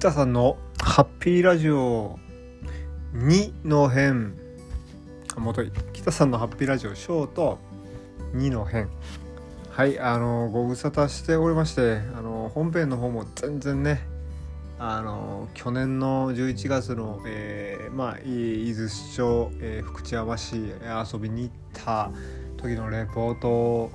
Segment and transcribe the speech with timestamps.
[0.00, 2.18] 北さんのハッピーラジオ
[3.12, 4.34] 2の編
[5.36, 7.58] あもとい北さんのハッピーラジオショート
[8.32, 8.88] 2の編
[9.68, 14.00] はいあのご無沙汰しておりましてあの本編の方も全然ね
[14.78, 22.10] あの去年の11月の、えー、まあ伊豆町、えー、福知山市遊びに行った
[22.56, 23.90] 時のレポート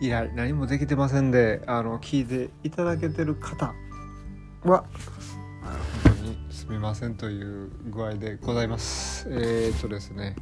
[0.00, 3.74] 以来何もできてませんであの聞いていただけてる方
[4.64, 4.84] は
[6.68, 9.26] みませんという具合でございます。
[9.30, 10.36] えー、っとですね、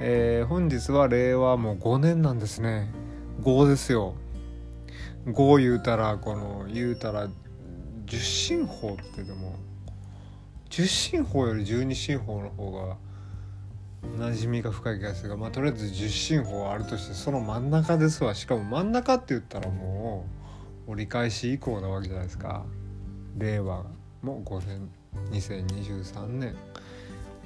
[0.00, 2.90] えー、本日は令和もう5年なんですね。
[3.42, 4.14] 5ですよ。
[5.26, 7.28] 5言うたらこの言うたら
[8.04, 9.56] 十進法ってでも
[10.68, 12.96] 十進法より十二進法の方が
[14.18, 18.34] 馴染みが深い気がするがまあとりあえず十進法あるとしてその真ん中ですわ。
[18.34, 20.26] しかも真ん中って言ったらも
[20.86, 22.66] う折り返し以降なわけじゃないですか。
[23.38, 23.84] 令和
[24.20, 24.90] も5年。
[25.30, 26.54] 2023年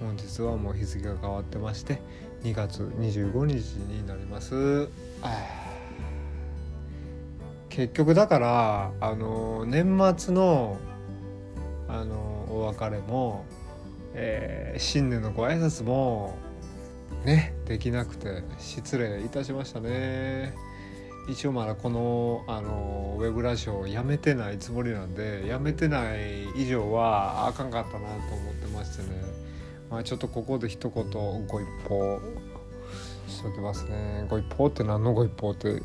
[0.01, 2.01] 本日はもう日付が変わってまして
[2.43, 4.89] 2月25日になります。
[7.69, 10.79] 結局だからあの年末の
[11.89, 13.45] あのお別れも、
[14.15, 16.37] えー、新年のご挨拶も
[17.25, 20.68] ねできなくて失礼いたしましたね。
[21.29, 29.21] 一応まだこのあのウェブラジオやめてないつもりなんでやめてない以上はあかんかったなと思ってましてね。
[29.91, 31.05] まあちょっとここで一言
[31.47, 32.21] ご一報
[33.29, 34.27] しときますね。
[34.29, 35.83] ご一報って何のご一報って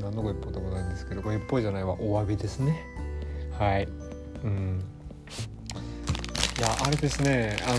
[0.00, 2.82] 何のご一報でもないんですけどご一報じゃないわお詫びですね。
[3.58, 3.88] はい。
[4.44, 4.82] うん。
[6.58, 7.74] いやあれですねあ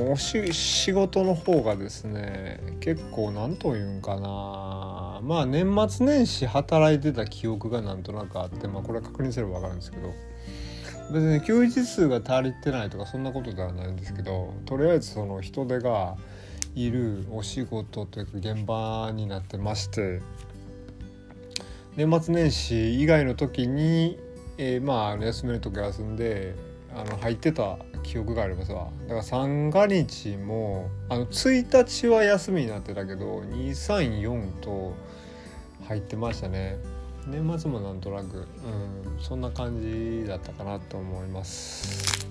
[0.00, 5.20] のおし仕事の方がですね結構何と言うんかな。
[5.22, 10.12] まあ年末年始働いてた記憶がなんとなくあってまあこれは確認すれば分かるんですけど。
[11.12, 16.16] 別に休日数が足りてないとかそんなことではないんですけどとりあえずその人手が
[16.74, 20.22] いるお仕事というか現場になってまして
[21.96, 24.18] 年末年始以外の時に、
[24.56, 26.54] えー、まあ休める時は休んで
[26.94, 28.88] あの入ってた記憶がありますわ。
[29.02, 34.94] だから三が日もあの1日は休みになってたけど234と
[35.88, 36.78] 入ってましたね。
[37.26, 38.46] 年末もなんとなく、うん、
[39.18, 42.26] そんな感じだったかなと思います。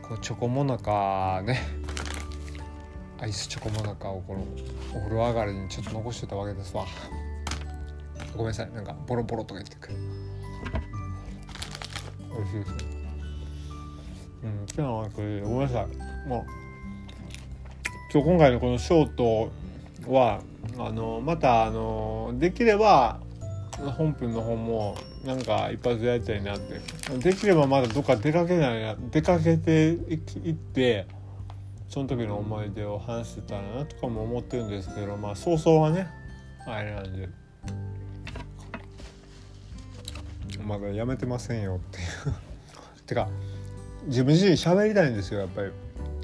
[0.00, 1.60] こうチョコモナカね。
[3.20, 4.44] アイスチョコモナカをこの
[4.94, 6.86] お風呂上がりにちょっと残してたわけですわ。
[8.36, 8.72] ごめんなさい。
[8.72, 9.96] なんかボロボロとか言ってくる。
[12.34, 13.01] 美味しいですね
[14.42, 16.62] うん今日はこれごめんなさいもう
[18.12, 19.52] 今日今回のこのショート
[20.10, 20.40] は
[20.78, 23.20] あのまたあのできれば
[23.78, 26.80] 本編の方もなんか一発やりたいなって
[27.18, 31.06] できればまだどっか出かけないな出かけていって
[31.88, 36.08] その時の思い出を話してたらなとかも思ってるんですけどまあ早々はね
[36.66, 37.28] あれなんで。
[40.64, 42.06] まだやめてませんよっていう。
[43.06, 43.28] てか
[44.06, 45.70] 自分自身喋りたいんですよやっぱり。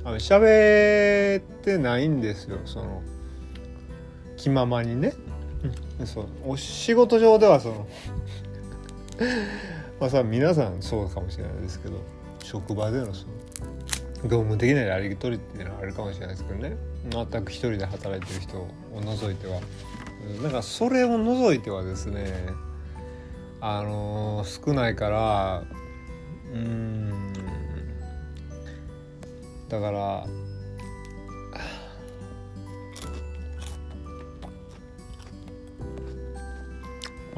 [0.04, 3.02] あの喋ってないんですよその
[4.36, 5.12] 気ままにね、
[5.98, 6.26] うん、そう。
[6.46, 7.88] お仕事上ではその
[10.00, 11.96] まあさ皆さんそうかもしれないですけど
[12.42, 13.32] 職場でのその
[14.24, 16.76] 業務的なやり取りっていうのはあるかもしれないですけどね。
[17.10, 18.68] 全く一人で働いてる人を
[19.00, 19.60] 除いては。
[20.42, 22.32] なんかそれを除いてはですね
[23.60, 25.62] あのー、少ないから
[26.52, 27.32] うん
[29.68, 30.26] だから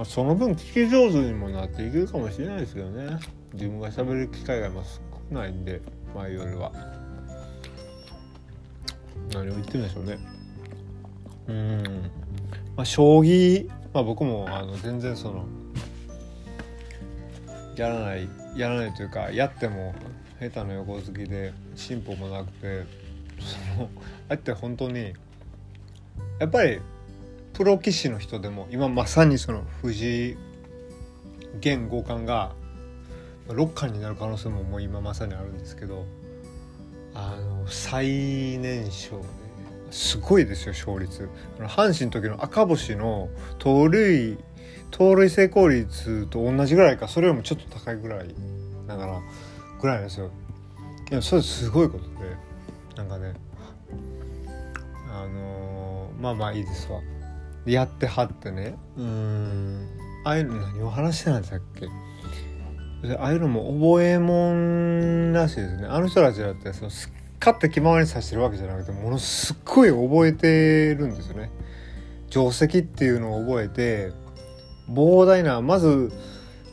[0.01, 3.19] まあ、その分聞き上手にもなっていけるかもしれないですけどね。
[3.53, 4.75] 自分が喋る機会が少
[5.31, 5.83] ないんで
[6.15, 6.73] 前よりは。
[9.35, 10.19] 何を言ってるんでしょうね。
[11.49, 12.11] うん。
[12.77, 15.45] まあ将棋まあ僕もあの全然その
[17.77, 19.95] やらないやらないというかやっても
[20.41, 22.85] 下手な横好きで進歩もなくて
[23.39, 23.91] その
[24.29, 25.13] あって本当に
[26.39, 26.81] やっぱり
[27.53, 30.37] プロ棋士の人でも今まさにその藤井
[31.59, 32.53] 現五冠が
[33.49, 36.07] 6冠になる可能性ももう今まさにあるんですけど
[37.15, 38.07] あの最
[38.59, 39.25] 年少で
[39.91, 41.29] すごいですよ勝率。
[41.59, 43.29] 阪神の時の赤星の
[43.59, 44.39] 盗塁
[44.91, 48.29] 盗塁成功率と同じぐらいかそれよりもちょっと高いぐらい
[48.87, 49.21] だから
[49.81, 50.31] ぐらいですよ
[51.11, 52.11] いやそれすごいことで
[52.97, 53.35] なんかね
[55.13, 57.01] あのー、まあまあいいですわ。
[57.67, 58.77] やってはってね。
[58.97, 59.89] うん。
[60.25, 61.87] ああいうの何を話してたんだっけ？
[63.17, 65.87] ああいうのも覚えもんらしいですね。
[65.89, 71.51] あの人たちだってそのすっかって気ままにさしてるわけじゃなくてものすっごい覚えてるんですよね。
[72.31, 74.13] 定石っていうのを覚えて
[74.89, 76.13] 膨大なまず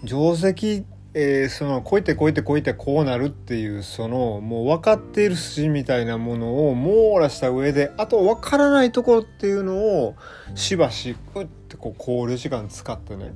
[0.05, 0.85] 定石
[1.19, 10.15] えー、そのこういってこういってこういってこうなるっていうそのもう分かっている筋みたいなものを網羅した上であと分からないところっていうのを
[10.53, 13.33] しばしうってこう考慮時間使ってね。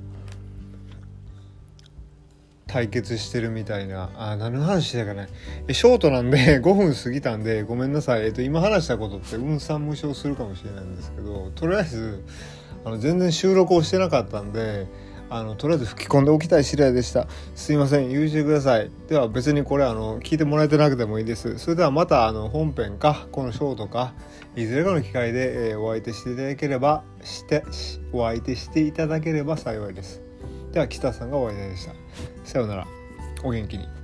[2.68, 4.10] 対決してるみたいな。
[4.16, 5.28] あ何の話だかね。
[5.72, 12.24] ショートなんで 5分過ぎたんでごめんなさい、えっと、今話したことってうんさん無償するかもしれないんですけどとりあえず
[12.84, 14.86] あの全然収録をしてなかったんで
[15.34, 17.26] あのとりあえず吹き込んでおきたい次第でした。
[17.54, 18.90] すいません許してください。
[19.08, 21.58] では別にこれあの聞いてもらえてなくてもいいです。
[21.58, 24.12] それではまたあの本編かこのショートか
[24.56, 27.64] いずれかの機会で、えー、お相手していただければして
[28.12, 30.20] お相手していただければ幸いです。
[30.72, 31.92] では北さんがお相手でした。
[32.44, 32.86] さようなら。
[33.42, 34.01] お元気に。